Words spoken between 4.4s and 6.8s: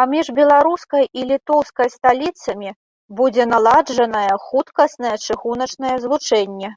хуткаснае чыгуначнае злучэнне.